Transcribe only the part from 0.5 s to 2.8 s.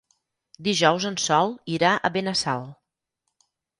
Dijous en Sol irà a Benassal.